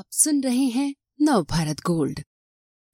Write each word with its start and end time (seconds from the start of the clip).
आप 0.00 0.06
सुन 0.10 0.40
रहे 0.42 0.64
हैं 0.64 0.94
नव 1.20 1.42
भारत 1.42 1.80
गोल्ड। 1.80 2.20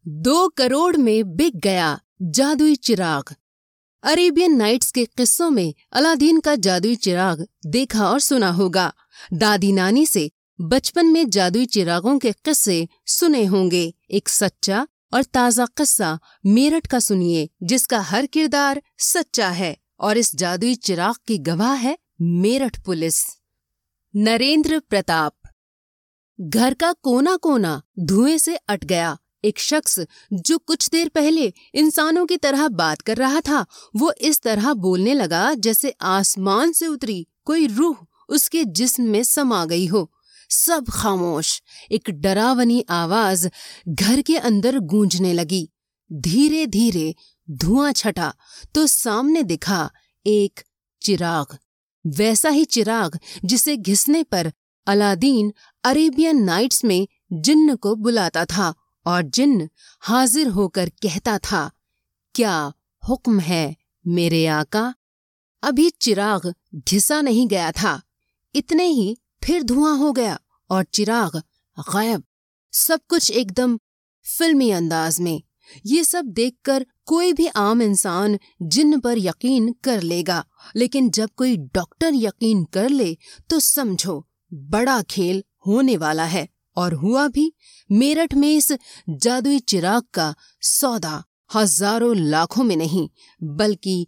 दो 0.06 0.48
करोड़ 0.48 0.96
में 0.96 1.36
बिक 1.36 1.56
गया 1.56 2.00
जादुई 2.22 2.74
चिराग। 2.76 3.34
अरेबियन 4.02 4.56
नाइट्स 4.56 4.90
के 4.90 5.04
किस्सों 5.04 5.50
में 5.50 5.74
अलादीन 5.92 6.40
का 6.40 6.54
जादुई 6.56 6.96
चिराग 6.96 7.46
देखा 7.66 8.08
और 8.10 8.20
सुना 8.20 8.50
होगा। 8.50 8.92
दादी 9.32 9.72
नानी 9.72 10.06
से 10.06 10.30
बचपन 10.60 11.06
में 11.06 11.30
जादुई 11.30 11.66
चिरागों 11.66 12.18
के 12.18 12.32
किस्से 12.32 12.88
सुने 13.06 13.44
होंगे। 13.44 13.94
एक 14.10 14.28
सच्चा 14.28 14.86
और 15.14 15.24
ताज़ा 15.24 15.66
किस्सा 15.66 16.18
मेरठ 16.46 16.86
का 16.86 16.98
सुनिए, 16.98 17.48
जिसका 17.62 18.00
हर 18.00 18.26
किरदार 18.26 18.82
सच्चा 18.98 19.50
है 19.50 19.76
और 20.00 20.18
इस 20.18 20.36
जादुई 20.36 20.74
चिराग 20.74 21.14
की 21.26 21.38
गवाह 21.38 21.74
है 21.74 21.98
मेरठ 22.20 22.84
पुलिस। 22.84 23.24
नरेंद्र 24.16 24.80
प्रताप। 24.80 25.32
घर 26.40 26.74
का 26.74 26.92
कोना 26.92 27.36
कोना 27.36 27.82
धुएँ 27.98 28.38
से 28.38 28.56
अट 28.56 28.84
गया। 28.84 29.16
एक 29.44 29.58
शख्स, 29.58 30.00
जो 30.32 30.58
कुछ 30.58 30.88
देर 30.88 31.08
पहले 31.08 31.52
इंसानों 31.74 32.26
की 32.26 32.36
तरह 32.36 32.68
बात 32.68 33.00
कर 33.00 33.16
रहा 33.16 33.40
था, 33.40 33.66
वो 33.96 34.12
इस 34.12 34.40
तरह 34.40 34.72
बोलने 34.74 35.14
लगा 35.14 35.54
जैसे 35.54 35.94
आसमान 36.02 36.72
से 36.72 36.86
उतरी 36.86 37.26
कोई 37.44 37.66
रूह 37.66 37.96
उसके 38.28 38.64
जिस्म 38.64 39.02
में 39.02 39.22
समा 39.22 39.64
गई 39.64 39.86
हो। 39.86 40.12
सब 40.50 40.84
खामोश। 40.90 41.62
एक 41.92 42.10
डरावनी 42.10 42.84
आवाज़ 42.90 43.48
घर 43.88 44.20
के 44.22 44.36
अंदर 44.36 44.78
गूंजने 44.78 45.32
लगी। 45.32 45.68
धीरे 46.12 46.66
धीरे 46.66 47.14
धुआँ 47.50 47.92
छटा 47.92 48.34
तो 48.74 48.86
सामने 48.86 49.42
दिखा 49.42 49.90
एक 50.26 50.60
चिराग। 51.02 51.58
वैसा 52.06 52.48
ही 52.48 52.64
चिराग 52.64 53.18
जिसे 53.44 53.76
घिसने 53.76 54.22
पर 54.22 54.52
अलादीन 54.86 55.52
अरेबियन 55.84 56.42
नाइट्स 56.44 56.84
में 56.84 57.08
जिन्न 57.32 57.76
को 57.76 57.94
बुलाता 57.94 58.44
था 58.44 58.74
और 59.06 59.22
जिन्न 59.22 59.68
हाजिर 60.00 60.48
होकर 60.48 60.88
कहता 60.88 61.38
था, 61.38 61.70
क्या 62.34 62.72
हुक्म 63.08 63.40
है 63.40 63.76
मेरे 64.06 64.46
आका? 64.46 64.94
अभी 65.62 65.90
चिराग 65.90 66.54
घिसा 66.74 67.20
नहीं 67.20 67.48
गया 67.48 67.72
था। 67.72 68.02
इतने 68.54 68.84
ही 68.84 69.18
फिर 69.44 69.62
धुआँ 69.62 69.96
हो 69.96 70.12
गया 70.12 70.38
और 70.70 70.84
चिराग 70.84 71.42
गायब। 71.78 72.24
सब 72.72 73.00
कुछ 73.08 73.30
एकदम 73.30 73.78
फिल्मी 74.24 74.70
अंदाज 74.70 75.20
में। 75.20 75.42
ये 75.86 76.04
सब 76.04 76.24
देखकर 76.24 76.86
कोई 77.04 77.32
भी 77.32 77.46
आम 77.46 77.82
इंसान 77.82 78.38
जिन्न 78.62 79.00
पर 79.00 79.18
यकीन 79.18 79.72
कर 79.84 80.02
लेगा। 80.02 80.44
लेकिन 80.76 81.10
जब 81.10 81.30
कोई 81.36 81.56
डॉक्टर 81.56 82.10
यकीन 82.14 82.64
कर 82.64 82.88
ले 82.88 83.16
तो 83.50 83.60
समझो 83.60 84.25
बड़ा 84.52 85.00
खेल 85.02 85.42
होने 85.66 85.96
वाला 85.96 86.24
है 86.24 86.46
और 86.76 86.94
हुआ 86.94 87.26
भी 87.28 87.52
मेरठ 87.90 88.34
में 88.34 88.56
इस 88.56 88.72
जादुई 89.10 89.58
चिराग 89.58 90.02
का 90.14 90.34
सौदा 90.60 91.22
हज़ारों 91.54 92.16
लाखों 92.16 92.64
में 92.64 92.76
नहीं, 92.76 93.08
बल्कि 93.42 94.06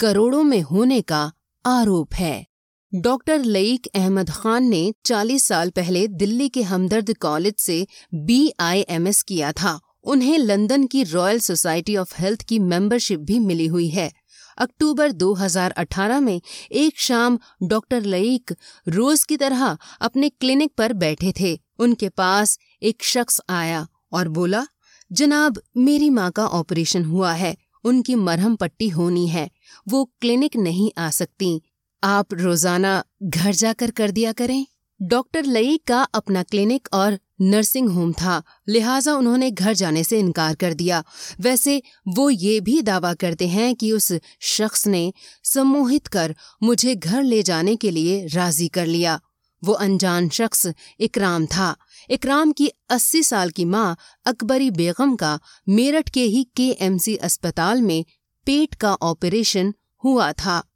करोड़ों 0.00 0.42
में 0.42 0.60
होने 0.60 1.00
का 1.00 1.32
आरोप 1.64 2.14
है। 2.14 2.46
डॉक्टर 2.94 3.44
लईक 3.44 3.86
अहमद 3.94 4.30
खान 4.30 4.64
ने 4.64 4.92
40 5.04 5.46
साल 5.46 5.70
पहले 5.70 6.06
दिल्ली 6.08 6.48
के 6.48 6.62
हमदर्द 6.62 7.12
कॉलेज 7.14 7.54
से 7.58 7.86
बीआईएमएस 8.14 9.22
किया 9.22 9.52
था। 9.52 9.78
उन्हें 10.04 10.38
लंदन 10.38 10.86
की 10.86 11.02
रॉयल 11.02 11.38
सोसाइटी 11.38 11.96
ऑफ़ 11.96 12.14
हेल्थ 12.18 12.42
की 12.42 12.58
मेंबरशिप 12.58 13.20
भी 13.20 13.38
मिली 13.38 13.66
हुई 13.66 13.88
है। 13.88 14.10
अक्टूबर 14.58 15.12
2018 15.12 16.20
में 16.20 16.40
एक 16.72 17.00
शाम 17.00 17.38
डॉक्टर 17.62 18.02
लईक 18.02 18.54
रोज 18.88 19.24
की 19.24 19.36
तरह 19.36 19.78
अपने 20.00 20.28
क्लिनिक 20.28 20.72
पर 20.78 20.92
बैठे 20.92 21.32
थे। 21.40 21.60
उनके 21.78 22.08
पास 22.08 22.58
एक 22.82 23.02
शख्स 23.02 23.40
आया 23.48 23.88
और 24.12 24.28
बोला, 24.28 24.66
जनाब, 25.12 25.60
मेरी 25.76 26.10
माँ 26.10 26.30
का 26.30 26.46
ऑपरेशन 26.46 27.04
हुआ 27.04 27.32
है। 27.32 27.56
उनकी 27.84 28.14
मरहम 28.14 28.56
पट्टी 28.56 28.88
होनी 28.88 29.28
है। 29.28 29.50
वो 29.88 30.04
क्लिनिक 30.20 30.56
नहीं 30.56 30.90
आ 30.98 31.10
सकती। 31.10 31.62
आप 32.04 32.34
रोज़ाना 32.34 33.04
घर 33.22 33.52
जाकर 33.52 33.90
कर 33.90 34.10
दिया 34.10 34.32
करें। 34.32 34.66
डॉक्टर 35.02 35.44
लई 35.44 35.76
का 35.86 36.02
अपना 36.02 36.42
क्लिनिक 36.42 36.88
और 36.92 37.18
नर्सिंग 37.40 37.88
होम 37.88 38.12
था। 38.12 38.42
लिहाजा 38.68 39.14
उन्होंने 39.14 39.50
घर 39.50 39.72
जाने 39.72 40.04
से 40.04 40.18
इनकार 40.18 40.54
कर 40.54 40.74
दिया। 40.74 41.04
वैसे 41.40 41.82
वो 42.08 42.30
ये 42.30 42.60
भी 42.60 42.82
दावा 42.82 43.14
करते 43.14 43.48
हैं 43.48 43.74
कि 43.74 43.92
उस 43.92 44.12
शख्स 44.40 44.86
ने 44.86 45.12
सम्मोहित 45.44 46.06
कर 46.06 46.36
मुझे 46.62 46.94
घर 46.94 47.22
ले 47.22 47.42
जाने 47.42 47.76
के 47.76 47.90
लिए 47.90 48.26
राज़ी 48.26 48.68
कर 48.68 48.86
लिया। 48.86 49.20
वो 49.64 49.72
अनजान 49.72 50.28
शख्स 50.28 50.68
इकराम 51.00 51.46
था। 51.46 51.76
इकराम 52.10 52.52
की 52.52 52.70
80 52.90 53.22
साल 53.22 53.50
की 53.50 53.64
माँ 53.64 53.96
अकबरी 54.24 54.70
बेगम 54.70 55.16
का 55.16 55.40
मेरठ 55.68 56.08
के 56.08 56.24
ही 56.24 56.44
के 56.56 57.16
अस्पताल 57.16 57.82
में 57.82 58.04
पेट 58.46 58.74
का 58.74 58.94
ऑपरेशन 58.94 59.74
हुआ 60.04 60.32
था। 60.32 60.69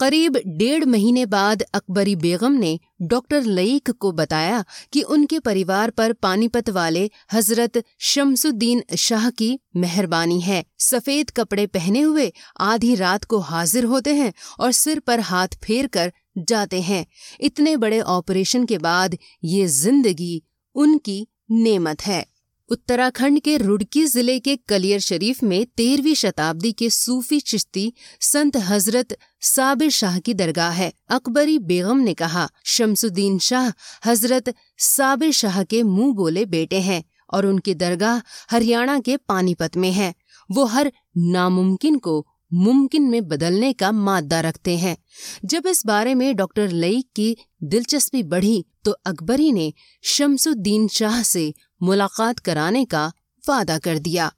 करीब 0.00 0.36
डेढ़ 0.48 0.84
महीने 0.84 1.24
बाद 1.26 1.62
अकबरी 1.74 2.14
बेगम 2.16 2.52
ने 2.52 2.78
डॉक्टर 3.02 3.42
लईक 3.42 3.90
को 3.90 4.10
बताया 4.12 4.64
कि 4.92 5.02
उनके 5.02 5.38
परिवार 5.38 5.90
पर 5.90 6.12
पानीपत 6.12 6.70
वाले 6.70 7.08
हज़रत 7.32 7.82
शमसुद्दीन 8.00 8.82
शाह 8.98 9.28
की 9.30 9.58
मेहरबानी 9.76 10.40
है। 10.40 10.64
सफ़ेद 10.80 11.30
कपड़े 11.30 11.66
पहने 11.68 12.00
हुए 12.00 12.32
आधी 12.62 12.94
रात 12.94 13.24
को 13.24 13.38
हाजिर 13.42 13.84
होते 13.84 14.14
हैं 14.14 14.32
और 14.60 14.72
सिर 14.72 15.00
पर 15.00 15.20
हाथ 15.20 15.56
फेर 15.64 15.86
कर 15.86 16.12
जाते 16.38 16.80
हैं। 16.80 17.04
इतने 17.40 17.76
बड़े 17.76 18.00
ऑपरेशन 18.00 18.64
के 18.64 18.78
बाद 18.78 19.16
ये 19.44 19.66
ज़िंदगी 19.66 20.42
उनकी 20.76 21.26
नेमत 21.50 22.02
है। 22.02 22.24
उत्तराखंड 22.74 23.38
के 23.40 23.56
रुड़की 23.56 24.04
ज़िले 24.04 24.38
के 24.40 24.54
कलियर 24.68 25.00
शरीफ 25.00 25.42
में 25.42 25.64
तेरहवीं 25.76 26.14
शताब्दी 26.14 26.72
के 26.72 26.88
सूफी 26.90 27.38
चिश्ती 27.40 27.92
संत 28.20 28.56
हज़रत 28.60 29.16
साबिर 29.42 29.90
शाह 29.90 30.18
की 30.18 30.34
दरगाह 30.34 30.70
है, 30.70 30.92
अकबरी 31.10 31.58
बेगम 31.60 31.98
ने 31.98 32.14
कहा। 32.14 32.48
शमसुद्दीन 32.66 33.38
शाह 33.38 33.70
हज़रत 34.06 34.52
साबिर 34.80 35.32
शाह 35.32 35.62
के 35.64 35.82
मुँह 35.84 36.14
बोले 36.14 36.44
बेटे 36.46 36.80
हैं 36.80 37.02
और 37.32 37.46
उनकी 37.46 37.74
दरगाह 37.76 38.20
हरियाणा 38.50 38.98
के 39.00 39.16
पानीपत 39.28 39.76
में 39.76 39.90
है। 39.92 40.14
वो 40.50 40.64
हर 40.66 40.92
नामुमकिन 41.28 41.98
को 41.98 42.24
मुमकिन 42.52 43.02
में 43.02 43.26
बदलने 43.28 43.72
का 43.72 43.92
मादा 43.92 44.40
रखते 44.40 44.76
हैं। 44.78 44.96
जब 45.44 45.66
इस 45.66 45.86
बारे 45.86 46.14
में 46.14 46.34
डॉक्टर 46.36 46.70
लई 46.70 47.02
की 47.16 47.36
दिलचस्पी 47.64 48.22
बढ़ी 48.24 48.64
तो 48.84 48.90
अकबरी 49.06 49.50
ने 49.52 49.72
शमसुद्दीन 50.04 50.86
शाह 50.88 51.22
से 51.22 51.52
मुलाकात 51.80 52.38
कराने 52.38 52.84
का 52.84 53.06
वादा 53.44 53.78
कर 53.78 53.98
दिया। 53.98 54.32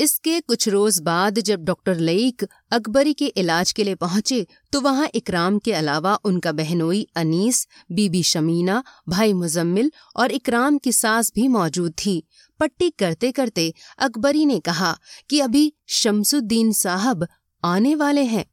इसके 0.00 0.38
कुछ 0.40 0.68
रोज 0.68 0.98
बाद 1.00 1.38
जब 1.38 1.64
डॉक्टर 1.64 1.98
लईक 1.98 2.44
अकबरी 2.72 3.12
के 3.12 3.26
इलाज 3.26 3.72
के 3.72 3.84
लिए 3.84 3.94
पहुँचे 3.94 4.46
तो 4.72 4.80
वहाँ 4.80 5.08
इकराम 5.14 5.58
के 5.58 5.72
अलावा 5.72 6.14
उनका 6.24 6.52
बहनोई 6.52 7.06
अनीस, 7.16 7.66
बीबी 7.92 8.22
शमीना, 8.22 8.82
भाई 9.08 9.32
मुजम्मिल 9.32 9.90
और 10.16 10.30
इकराम 10.30 10.78
की 10.78 10.92
सास 10.92 11.32
भी 11.34 11.46
मौजूद 11.48 11.92
थी। 12.06 12.22
पट्टी 12.60 12.90
करते 12.90 13.30
करते 13.32 13.72
अकबरी 13.98 14.44
ने 14.46 14.58
कहा 14.60 14.96
कि 15.30 15.40
अभी 15.40 15.72
शमसुद्दीन 15.92 16.72
साहब 16.72 17.26
आने 17.62 17.94
वाले 17.94 18.24
हैं। 18.24 18.44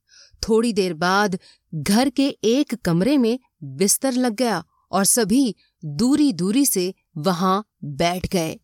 थोड़ी 0.43 0.73
देर 0.73 0.93
बाद 0.93 1.39
घर 1.73 2.09
के 2.09 2.27
एक 2.27 2.75
कमरे 2.75 3.17
में 3.17 3.37
बिस्तर 3.63 4.13
लग 4.13 4.35
गया 4.35 4.63
और 4.91 5.05
सभी 5.05 5.55
दूरी 5.83 6.31
दूरी 6.33 6.65
से 6.65 6.93
वहाँ 7.17 7.63
बैठ 7.83 8.27
गए। 8.27 8.59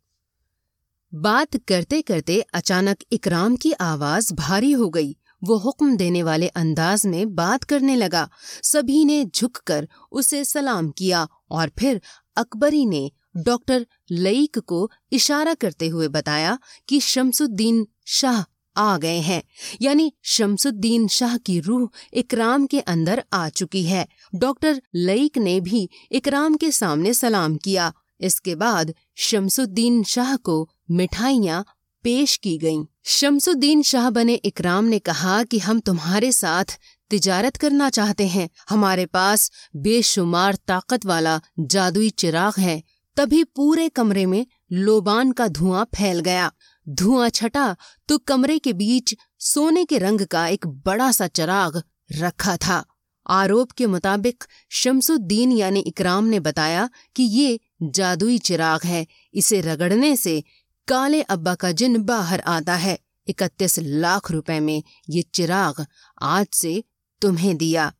बात 1.14 1.58
करते 1.58 2.02
करते 2.02 2.44
अचानक 2.54 2.98
इकराम 3.12 3.56
की 3.56 3.72
आवाज़ 3.72 4.34
भारी 4.34 4.72
हो 4.72 4.90
गई। 4.90 5.18
वो 5.44 5.58
हुक्म 5.58 5.98
देने 5.98 6.24
वाले 6.24 6.48
अंदाज 6.48 7.06
में 7.06 7.36
बात 7.36 7.64
करने 7.64 7.96
लगा। 7.96 8.30
सभी 8.64 9.06
ने 9.06 9.26
झुककर 9.26 9.88
उसे 10.12 10.46
सलाम 10.46 10.90
किया 10.90 11.28
और 11.52 11.72
फिर 11.80 12.02
अकबरी 12.36 12.86
ने 12.86 13.12
डॉक्टर 13.38 13.88
लईक 14.12 14.60
को 14.60 14.92
इशारा 15.12 15.54
करते 15.54 15.88
हुए 15.88 16.08
बताया 16.08 16.60
कि 16.88 17.00
शमसुद्दीन 17.00 17.88
शाह 18.06 18.44
आ 18.78 18.98
गए 18.98 19.20
हैं। 19.20 19.44
यानी 19.82 20.14
शमसुद्दीन 20.24 21.08
शाह 21.08 21.38
की 21.38 21.60
रूह 21.60 21.90
इकराम 22.14 22.66
के 22.66 22.80
अंदर 22.80 23.24
आ 23.34 23.50
चुकी 23.50 23.84
है। 23.84 24.08
डॉक्टर 24.36 24.82
लईक 24.96 25.38
ने 25.38 25.60
भी 25.60 25.90
इकराम 26.12 26.56
के 26.56 26.72
सामने 26.72 27.14
सलाम 27.14 27.58
किया। 27.58 27.94
इसके 28.22 28.56
बाद 28.56 28.94
शमसुद्दीन 29.16 30.04
शाह 30.04 30.36
को 30.36 30.70
मिठाइयाँ 30.92 31.66
पेश 32.04 32.36
की 32.38 32.58
गईं। 32.58 32.86
शमसुद्दीन 33.06 33.82
शाह 33.82 34.10
बने 34.10 34.34
इकराम 34.34 34.86
ने 34.86 35.00
कहा 35.00 35.44
कि 35.44 35.60
हम 35.60 35.80
तुम्हारे 35.80 36.32
साथ 36.32 36.78
तिजारत 37.10 37.58
करना 37.58 37.90
चाहते 37.90 38.28
हैं। 38.28 38.50
हमारे 38.70 39.06
पास 39.06 39.52
बेशुमार 39.76 40.56
ताकत 40.56 41.06
वाला 41.06 41.40
जादुई 41.60 42.10
चिराग 42.10 42.60
है। 42.60 42.84
तभी 43.18 43.44
पूरे 43.44 43.90
कमरे 43.90 44.26
में 44.26 44.46
लोबान 44.72 45.32
का 45.32 45.48
धुआँ 45.48 45.86
फैल 45.86 46.20
गया। 46.20 46.52
धुआँ 46.90 47.30
छटा 47.30 47.76
तो 48.10 48.18
कमरे 48.18 48.60
के 48.60 48.74
बीच 48.74 49.16
सोने 49.40 49.86
के 49.86 49.98
रंग 49.98 50.22
का 50.22 50.48
एक 50.48 50.68
बड़ा 50.68 51.12
सा 51.12 51.28
चिराग 51.28 51.82
रखा 52.12 52.58
था। 52.58 52.84
आरोप 53.30 53.72
के 53.72 53.86
मुताबिक 53.86 54.44
शमसुद्दीन 54.70 55.52
यानी 55.52 55.80
इकराम 55.80 56.26
ने 56.26 56.40
बताया 56.40 56.90
कि 57.16 57.24
ये 57.24 57.60
जादुई 57.82 58.38
चिराग 58.38 58.84
है। 58.84 59.06
इसे 59.34 59.62
रगड़ने 59.62 60.16
से 60.16 60.44
काले 60.88 61.22
अब्बा 61.22 61.56
का 61.56 61.72
जिन 61.72 61.98
बाहर 62.04 62.40
आता 62.40 62.76
है, 62.76 62.98
इकतीस 63.28 63.80
लाख 63.80 64.32
रुपए 64.32 64.60
में 64.60 64.84
ये 65.10 65.22
चिराग 65.34 65.86
आज 66.22 66.48
से 66.54 66.84
तुम्हें 67.22 67.56
दिया। 67.58 67.92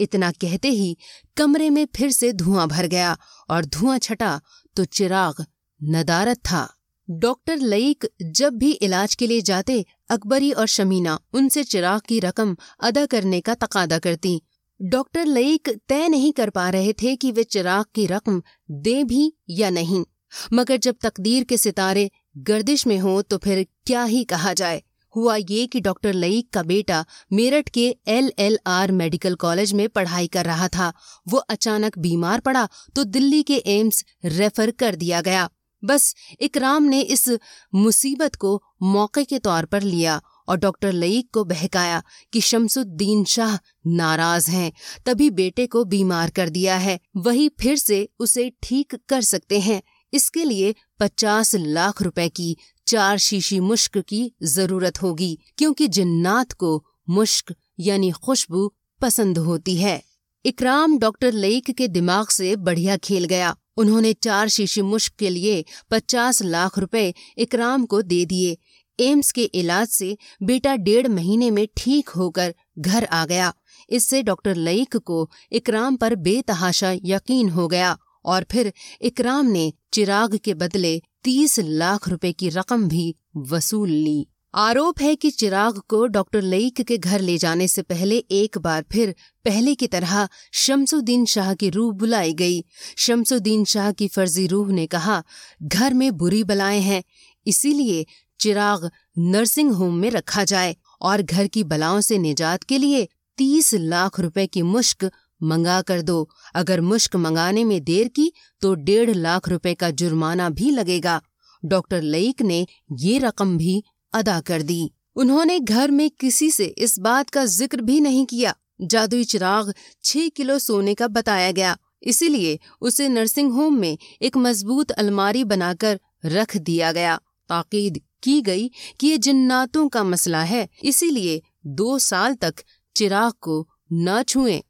इतना 0.00 0.30
कहते 0.32 0.68
ही 0.68 0.96
कमरे 1.36 1.70
में 1.70 1.86
फिर 1.96 2.10
से 2.10 2.32
धुआँ 2.32 2.66
भर 2.68 2.86
गया 2.86 3.16
और 3.50 3.64
धुआँ 3.64 3.98
छटा 3.98 4.40
तो 4.76 4.84
चिराग 4.84 5.44
नदारत 5.80 6.38
था। 6.38 6.68
डॉक्टर 7.10 7.58
लईक 7.58 8.06
जब 8.22 8.54
भी 8.54 8.70
इलाज 8.72 9.14
के 9.14 9.26
लिए 9.26 9.40
जाते, 9.40 9.84
अकबरी 10.10 10.50
और 10.52 10.66
शमीना 10.66 11.18
उनसे 11.32 11.64
चिराग 11.64 12.00
की 12.00 12.20
रकम 12.20 12.56
अदा 12.80 13.04
करने 13.06 13.40
का 13.40 13.54
तकादा 13.54 13.98
करती। 13.98 14.40
डॉक्टर 14.82 15.26
लईक 15.26 15.68
तय 15.88 16.08
नहीं 16.08 16.32
कर 16.32 16.50
पा 16.50 16.68
रहे 16.70 16.92
थे 16.92 17.14
कि 17.16 17.30
वे 17.32 17.42
चिराग 17.44 17.84
की 17.94 18.06
रकम 18.06 18.42
दे 18.70 19.02
भी 19.04 19.32
या 19.50 19.68
नहीं। 19.70 20.04
मगर 20.52 20.76
जब 20.76 20.96
तकदीर 21.02 21.44
के 21.44 21.56
सितारे 21.58 22.10
गर्दिश 22.38 22.86
में 22.86 22.98
हों 22.98 23.20
तो 23.22 23.38
फिर 23.38 23.66
क्या 23.86 24.02
ही 24.04 24.24
कहा 24.24 24.52
जाए। 24.52 24.82
हुआ 25.14 25.36
ये 25.36 25.66
कि 25.66 25.80
डॉक्टर 25.80 26.12
लईक 26.12 26.48
का 26.50 26.62
बेटा 26.62 27.04
मेरठ 27.32 27.68
के 27.68 27.86
L 28.08 28.32
L 28.38 28.58
R 28.66 28.92
medical 28.92 29.34
college 29.36 29.72
में 29.72 29.88
पढ़ाई 29.88 30.26
कर 30.26 30.44
रहा 30.44 30.68
था। 30.68 30.92
वो 31.28 31.38
अचानक 31.38 31.98
बीमार 31.98 32.40
पड़ा 32.40 32.68
तो 32.96 33.04
दिल्ली 33.04 33.42
के 33.42 33.62
एम्स 33.68 34.04
रेफर 34.24 34.70
कर 34.70 34.94
दिया 34.94 35.20
गया। 35.20 35.48
बस 35.82 36.14
इकराम 36.40 36.82
ने 36.82 37.00
इस 37.02 37.28
मुसीबत 37.74 38.34
को 38.34 38.62
मौके 38.82 39.24
के 39.24 39.38
तौर 39.38 39.64
पर 39.64 39.82
लिया 39.82 40.20
और 40.48 40.56
डॉक्टर 40.56 40.92
लईक 40.92 41.28
को 41.32 41.44
बहकाया 41.44 42.02
कि 42.32 42.40
शमसुद्दीन 42.40 43.24
शाह 43.24 43.58
नाराज़ 43.86 44.50
हैं। 44.50 44.72
तभी 45.06 45.30
बेटे 45.30 45.66
को 45.66 45.84
बीमार 45.84 46.30
कर 46.30 46.48
दिया 46.48 46.76
है। 46.76 46.98
वही 47.16 47.48
फिर 47.60 47.76
से 47.76 48.08
उसे 48.18 48.52
ठीक 48.62 48.94
कर 49.08 49.22
सकते 49.22 49.60
हैं। 49.60 49.82
इसके 50.12 50.44
लिए 50.44 50.74
पचास 51.00 51.54
लाख 51.54 52.02
रुपए 52.02 52.28
की 52.28 52.56
चार 52.86 53.18
शीशी 53.18 53.60
मुश्क 53.60 53.98
की 53.98 54.32
ज़रूरत 54.42 55.02
होगी, 55.02 55.38
क्योंकि 55.58 55.88
जिन्नात 55.88 56.52
को 56.52 56.84
मुश्क 57.08 57.54
यानी 57.80 58.10
खुशबू 58.10 58.72
पसंद 59.00 59.38
होती 59.38 59.76
है। 59.76 60.02
इकराम 60.44 60.98
डॉक्टर 60.98 61.32
लईक 61.32 61.70
के 61.70 61.88
दिमाग 61.88 62.28
से 62.28 62.56
बढ़िया 62.56 62.96
खेल 62.96 63.24
गया। 63.24 63.56
उन्होंने 63.76 64.12
चार 64.12 64.48
शीशी 64.48 64.82
मुश्क 64.82 65.12
के 65.18 65.30
लिए 65.30 65.64
पचास 65.90 66.42
लाख 66.42 66.78
रुपए 66.78 67.14
इकराम 67.38 67.86
को 67.86 68.02
दे 68.02 68.24
दिए। 68.24 68.56
एम्स 69.00 69.32
के 69.32 69.42
इलाज 69.42 69.88
से 69.88 70.16
बेटा 70.42 70.76
डेढ़ 70.76 71.08
महीने 71.08 71.50
में 71.50 71.66
ठीक 71.76 72.08
होकर 72.08 72.54
घर 72.78 73.04
आ 73.04 73.24
गया। 73.26 73.52
इससे 73.90 74.22
डॉक्टर 74.22 74.54
लईक 74.54 74.96
को 74.96 75.30
इकराम 75.52 75.96
पर 75.96 76.14
बेतहाशा 76.14 76.92
यकीन 77.04 77.48
हो 77.48 77.68
गया 77.68 77.96
और 78.24 78.46
फिर 78.50 78.72
इकराम 79.00 79.46
ने 79.46 79.72
चिराग 79.92 80.36
के 80.36 80.54
बदले 80.54 81.00
तीस 81.24 81.58
लाख 81.58 82.08
रुपए 82.08 82.32
की 82.32 82.48
रकम 82.48 82.88
भी 82.88 83.14
वसूल 83.36 83.90
ली। 83.90 84.26
आरोप 84.54 85.00
है 85.00 85.14
कि 85.16 85.30
चिराग 85.30 85.78
को 85.88 86.06
डॉक्टर 86.06 86.42
लईक 86.42 86.80
के 86.80 86.98
घर 86.98 87.20
ले 87.20 87.38
जाने 87.38 87.68
से 87.68 87.82
पहले 87.82 88.16
एक 88.16 88.58
बार 88.58 88.84
फिर 88.92 89.14
पहले 89.44 89.74
की 89.74 89.86
तरह 89.86 90.28
शमसुद्दीन 90.52 91.24
शाह 91.24 91.54
की 91.54 91.70
रूह 91.70 91.92
बुलाई 91.92 92.32
गई। 92.32 92.64
शमसुद्दीन 92.96 93.64
शाह 93.64 93.92
की 93.92 94.08
फर्जी 94.08 94.46
रूह 94.46 94.72
ने 94.72 94.86
कहा, 94.86 95.22
घर 95.62 95.94
में 95.94 96.16
बुरी 96.16 96.44
बलाएँ 96.44 96.80
हैं, 96.80 97.02
इसीलिए 97.46 98.06
चिराग 98.42 98.90
नर्सिंग 99.30 99.70
होम 99.72 99.94
में 99.94 100.10
रखा 100.10 100.44
जाए 100.44 100.74
और 101.00 101.22
घर 101.22 101.46
की 101.46 101.64
बलाओं 101.64 102.00
से 102.00 102.18
निजात 102.18 102.62
के 102.64 102.78
लिए 102.78 103.06
तीस 103.38 103.74
लाख 103.74 104.20
रुपए 104.20 104.46
की 104.46 104.62
मुश्क 104.64 105.10
मंगा 105.40 105.80
कर 105.82 106.02
दो। 106.02 106.28
अगर 106.54 106.80
मुश्क 106.82 107.16
मंगाने 107.16 107.64
में 107.64 107.82
देर 107.84 108.08
की 108.08 108.32
तो 108.62 108.74
डेढ़ 108.84 109.10
लाख 109.10 109.48
रुपए 109.48 109.74
का 109.74 109.90
जुर्माना 109.92 110.48
भी 110.50 110.70
लगेगा। 110.70 111.20
डॉक्टर 111.62 112.02
लईक 112.04 112.42
ने 112.42 112.66
ये 113.00 113.18
रकम 113.18 113.56
भी 113.58 113.82
अदा 114.12 114.40
कर 114.40 114.62
दी। 114.62 114.90
उन्होंने 115.16 115.58
घर 115.60 115.90
में 115.90 116.08
किसी 116.20 116.50
से 116.50 116.64
इस 116.78 116.98
बात 117.00 117.30
का 117.30 117.44
ज़िक्र 117.46 117.80
भी 117.82 118.00
नहीं 118.00 118.24
किया। 118.26 118.54
जादुई 118.82 119.24
चिराग 119.24 119.72
छह 120.04 120.28
किलो 120.28 120.58
सोने 120.58 120.94
का 120.94 121.08
बताया 121.10 121.50
गया। 121.52 121.76
इसीलिए 122.04 122.58
उसे 122.80 123.08
नर्सिंग 123.08 123.52
होम 123.52 123.78
में 123.80 123.98
एक 124.22 124.36
मज़बूत 124.36 124.90
अलमारी 124.92 125.44
बनाकर 125.46 126.00
रख 126.26 126.56
दिया 126.58 126.92
गया। 126.92 127.18
ताकीद 127.50 128.00
की 128.22 128.40
गई 128.42 128.70
कि 129.00 129.06
ये 129.06 129.18
जिन्नातों 129.18 129.88
का 129.88 130.02
मसला 130.04 130.42
है, 130.42 130.68
इसीलिए 130.84 131.40
दो 131.66 131.98
साल 132.00 132.34
तक 132.34 132.62
चिराग 132.96 133.32
को 133.40 133.66
न 133.92 134.22
छुएँ। 134.22 134.62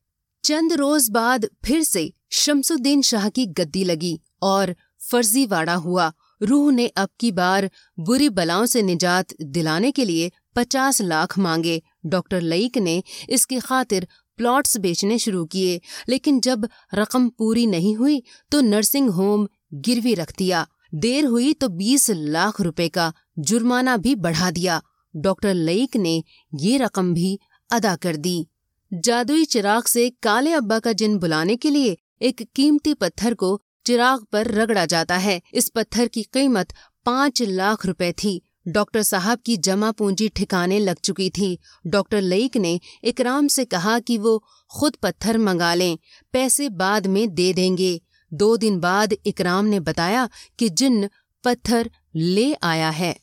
चंद 0.45 0.73
रोज 0.73 1.09
बाद 1.11 1.47
फिर 1.65 1.83
से 1.83 2.13
शमसुद्दीन 2.31 3.03
शाह 3.03 3.29
की 3.29 3.47
गद्दी 3.49 3.85
लगी 3.85 4.19
और 4.43 4.75
फर्जीवाड़ा 5.11 5.75
हुआ। 5.75 6.13
रूह 6.43 6.71
ने 6.73 6.87
अब 6.89 7.09
की 7.21 7.31
बार 7.33 7.69
बुरी 7.99 8.29
बलाओं 8.29 8.67
से 8.67 8.83
निजात 8.83 9.35
दिलाने 9.43 9.91
के 9.91 10.05
लिए 10.05 10.31
पचास 10.57 11.01
लाख 11.03 11.39
मांगे। 11.39 11.81
डॉक्टर 12.07 12.41
लईक 12.41 12.79
ने 12.79 13.03
इसकी 13.29 13.59
खातिर 13.61 14.07
प्लॉट्स 14.39 14.77
बेचने 14.77 15.19
शुरू 15.19 15.45
किए, 15.45 15.81
लेकिन 16.09 16.41
जब 16.41 16.69
रकम 16.95 17.29
पूरी 17.29 17.67
नहीं 17.67 17.95
हुई 17.97 18.23
तो 18.53 18.61
नर्सिंग 18.61 19.11
होम 19.11 19.47
गिरवी 19.75 20.15
रख 20.15 20.33
दिया। 20.39 20.67
देर 20.93 21.25
हुई 21.25 21.53
तो 21.53 21.69
बीस 21.69 22.11
लाख 22.11 22.61
रुपए 22.61 22.89
का 22.89 23.13
जुर्माना 23.39 23.97
भी 23.97 24.15
बढ़ा 24.15 24.51
दिया। 24.51 24.81
डॉक्टर 25.15 25.55
लईक 25.55 25.97
ने 25.97 26.23
ये 26.55 26.77
रकम 26.79 27.13
भी 27.15 27.39
अदा 27.71 27.95
कर 27.97 28.17
दी। 28.17 28.47
जादुई 28.93 29.45
चिराग 29.45 29.85
से 29.85 30.09
काले 30.23 30.53
अब्बा 30.53 30.79
का 30.79 30.93
जिन 30.93 31.19
बुलाने 31.19 31.57
के 31.57 31.71
लिए 31.71 31.97
एक 32.23 32.43
कीमती 32.57 32.95
पत्थर 32.95 33.35
को 33.35 33.61
चिराग 33.87 34.25
पर 34.33 34.51
रगड़ा 34.51 34.87
जाता 34.87 35.17
है, 35.17 35.41
इस 35.55 35.69
पत्थर 35.69 36.09
की 36.09 36.23
कीमत 36.23 36.73
पाँच 37.07 37.43
लाख 37.43 37.87
रुपए 37.87 38.13
थी। 38.13 38.41
डॉक्टर 38.69 39.03
साहब 39.03 39.39
की 39.47 39.57
जमा 39.57 39.91
पूंजी 39.91 40.29
ठिकाने 40.29 40.79
लग 40.79 40.97
चुकी 40.97 41.31
थी। 41.31 41.59
डॉक्टर 41.87 42.21
लईक 42.21 42.57
ने 42.57 42.79
इकराम 43.05 43.49
से 43.49 43.65
कहा 43.65 43.99
कि 43.99 44.19
वो 44.19 44.39
खुद 44.71 44.97
पत्थर 44.97 45.39
मंगा 45.39 45.75
लें, 45.75 45.99
पैसे 46.33 46.69
बाद 46.69 47.07
में 47.07 47.35
दे 47.35 47.53
देंगे। 47.53 48.01
दो 48.35 48.57
दिन 48.57 48.79
बाद 48.81 49.15
इकराम 49.27 49.65
ने 49.65 49.81
बताया 49.81 50.29
कि 50.59 50.69
जिन 50.69 51.09
पत्थर 51.45 51.91
ले 52.17 52.53
आया 52.55 52.91
है। 52.91 53.17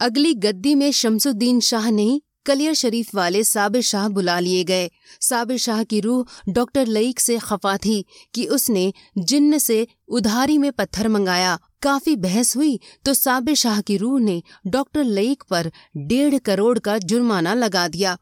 अगली 0.00 0.34
गद्दी 0.34 0.74
में 0.74 0.90
शमसुद्दीन 0.92 1.60
शाह 1.60 1.90
नहीं, 1.90 2.20
कलियर 2.46 2.74
शरीफ 2.74 3.14
वाले 3.14 3.42
साबिर 3.44 3.82
शाह 3.82 4.08
बुला 4.08 4.38
लिए 4.40 4.64
गए। 4.64 4.90
साबिर 5.20 5.58
शाह 5.58 5.82
की 5.82 6.00
रूह 6.00 6.26
डॉक्टर 6.48 6.86
लईक 6.86 7.20
से 7.20 7.38
खफा 7.38 7.76
थी 7.76 8.04
कि 8.34 8.46
उसने 8.46 8.92
जिन्न 9.18 9.58
से 9.58 9.86
उधारी 10.08 10.58
में 10.58 10.70
पत्थर 10.72 11.08
मंगाया। 11.08 11.58
काफ़ी 11.82 12.16
बहस 12.16 12.56
हुई 12.56 12.78
तो 13.04 13.14
साबिर 13.14 13.54
शाह 13.54 13.80
की 13.80 13.96
रूह 13.96 14.20
ने 14.20 14.42
डॉक्टर 14.66 15.04
लईक 15.04 15.42
पर 15.50 15.70
डेढ़ 15.96 16.38
करोड़ 16.38 16.78
का 16.78 16.98
जुर्माना 16.98 17.54
लगा 17.54 17.86
दिया। 17.88 18.16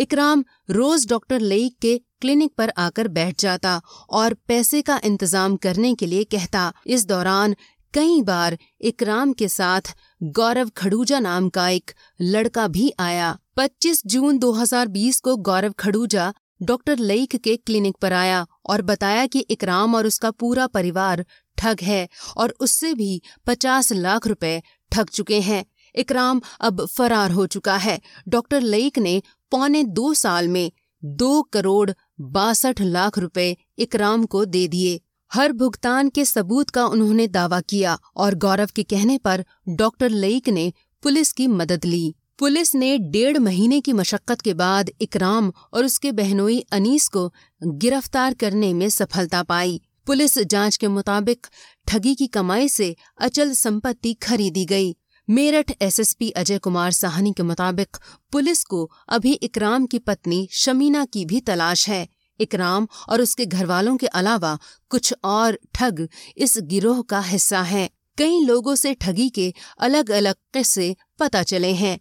इकराम 0.00 0.44
रोज 0.70 1.06
डॉक्टर 1.08 1.40
लईक 1.40 1.74
के 1.82 1.96
क्लिनिक 2.20 2.52
पर 2.58 2.70
आकर 2.78 3.08
बैठ 3.08 3.40
जाता 3.40 3.80
और 4.10 4.34
पैसे 4.48 4.80
का 4.82 4.98
इंतज़ाम 5.04 5.56
करने 5.56 5.94
के 5.94 6.06
लिए 6.06 6.24
कहता, 6.24 6.72
इस 6.86 7.04
दौरान 7.06 7.54
कई 7.94 8.22
बार 8.22 8.56
इकराम 8.80 9.32
के 9.32 9.48
साथ 9.48 9.94
गौरव 10.22 10.68
खड़ूजा 10.76 11.18
नाम 11.20 11.48
का 11.48 11.68
एक 11.68 11.90
लड़का 12.20 12.66
भी 12.68 12.92
आया। 12.98 13.36
25 13.58 14.02
जून 14.06 14.38
2020 14.38 15.20
को 15.20 15.36
गौरव 15.38 15.72
खड़ूजा 15.78 16.32
डॉक्टर 16.62 16.98
लईक 17.00 17.36
के 17.36 17.56
क्लिनिक 17.56 17.96
पर 18.02 18.12
आया 18.12 18.46
और 18.66 18.82
बताया 18.82 19.26
कि 19.26 19.40
इकराम 19.50 19.94
और 19.94 20.06
उसका 20.06 20.30
पूरा 20.30 20.66
परिवार 20.68 21.24
ठग 21.58 21.80
है 21.82 22.06
और 22.36 22.54
उससे 22.60 22.94
भी 22.94 23.20
50 23.46 23.92
लाख 23.92 24.26
रुपए 24.26 24.60
ठग 24.92 25.10
चुके 25.10 25.40
हैं। 25.40 25.64
इकराम 25.94 26.40
अब 26.60 26.84
फरार 26.86 27.30
हो 27.30 27.46
चुका 27.46 27.76
है। 27.76 28.00
डॉक्टर 28.28 28.60
लईक 28.62 28.98
ने 28.98 29.20
पौने 29.50 29.84
दो 29.84 30.14
साल 30.14 30.48
में 30.48 30.72
दो 31.04 31.42
करोड़ 31.42 31.90
बासठ 32.20 32.80
लाख 32.80 33.18
रुपए 33.18 33.56
इकराम 33.78 34.24
को 34.24 34.44
दे 34.44 34.68
दिए। 34.68 35.00
हर 35.32 35.52
भुगतान 35.52 36.08
के 36.08 36.24
सबूत 36.24 36.70
का 36.70 36.86
उन्होंने 36.86 37.26
दावा 37.28 37.60
किया 37.60 37.98
और 38.16 38.34
गौरव 38.34 38.68
के 38.76 38.82
कहने 38.82 39.18
पर 39.18 39.44
डॉक्टर 39.68 40.10
लईक 40.10 40.48
ने 40.48 40.72
पुलिस 41.02 41.32
की 41.32 41.46
मदद 41.46 41.84
ली। 41.84 42.14
पुलिस 42.38 42.74
ने 42.74 42.98
डेढ़ 42.98 43.38
महीने 43.38 43.80
की 43.80 43.92
मशक्कत 43.92 44.40
के 44.40 44.54
बाद 44.54 44.90
इकराम 45.00 45.52
और 45.72 45.84
उसके 45.84 46.12
बहनोई 46.12 46.60
अनीस 46.72 47.08
को 47.08 47.34
गिरफ़्तार 47.62 48.34
करने 48.34 48.72
में 48.74 48.88
सफलता 48.88 49.42
पाई। 49.42 49.80
पुलिस 50.06 50.38
जाँच 50.38 50.76
के 50.76 50.88
मुताबिक 50.88 51.46
ठगी 51.86 52.14
की 52.14 52.26
कमाई 52.26 52.68
से 52.68 52.96
अचल 53.18 53.52
संपत्ति 53.52 54.14
खरीदी 54.14 54.64
गई। 54.64 54.96
मेरठ 55.28 55.72
एसएसपी 55.82 56.30
अजय 56.30 56.58
कुमार 56.58 56.90
साहनी 56.90 57.32
के 57.32 57.42
मुताबिक 57.42 57.96
पुलिस 58.32 58.64
को 58.64 58.90
अभी 59.08 59.32
इकराम 59.32 59.86
की 59.86 59.98
पत्नी 59.98 60.48
शमीना 60.52 61.04
की 61.04 61.24
भी 61.24 61.40
तलाश 61.40 61.88
है। 61.88 62.08
इकराम 62.40 62.88
और 63.08 63.20
उसके 63.20 63.46
घरवालों 63.46 63.96
के 63.96 64.06
अलावा 64.06 64.58
कुछ 64.88 65.14
और 65.24 65.58
ठग 65.74 66.08
इस 66.36 66.58
गिरोह 66.62 67.02
का 67.02 67.20
हिस्सा 67.20 67.62
हैं। 67.62 67.88
कई 68.18 68.40
लोगों 68.40 68.74
से 68.74 68.94
ठगी 68.94 69.28
के 69.28 69.54
अलग 69.78 70.10
अलग 70.10 70.34
किस्से 70.34 70.96
पता 71.18 71.42
चले 71.42 71.72
हैं। 71.72 71.98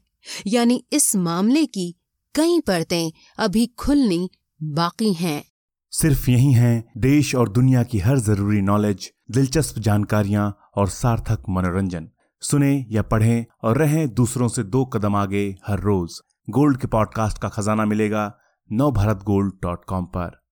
यानी 0.47 0.85
इस 0.91 1.15
मामले 1.15 1.65
की 1.65 1.95
कई 2.35 2.59
परतें 2.59 3.11
अभी 3.37 3.65
खुलनी 3.79 4.29
बाकी 4.63 5.13
हैं। 5.13 5.43
सिर्फ़ 5.91 6.29
यही 6.29 6.53
है, 6.53 6.91
देश 6.97 7.35
और 7.35 7.49
दुनिया 7.49 7.83
की 7.83 7.99
हर 7.99 8.19
ज़रूरी 8.19 8.61
नॉलेज 8.61 9.11
दिलचस्प 9.31 9.79
जानकारियाँ 9.79 10.71
और 10.75 10.89
सार्थक 10.89 11.43
मनोरंजन। 11.49 12.09
सुने 12.41 12.85
या 12.89 13.01
पढ़ें 13.01 13.45
और 13.63 13.77
रहें 13.77 14.13
दूसरों 14.13 14.47
से 14.47 14.63
दो 14.63 14.85
कदम 14.85 15.15
आगे 15.15 15.55
हर 15.67 15.79
रोज। 15.79 16.19
गोल्ड 16.49 16.77
के 16.77 16.87
पॉडकास्ट 16.87 17.37
का 17.37 17.49
खजाना 17.49 17.85
मिलेगा 17.85 18.35
नव 18.71 18.91
भारत 18.91 19.17
गोल्ड 19.17 19.53
डॉट 19.63 19.85
कॉम 19.85 20.05
पर। 20.05 20.48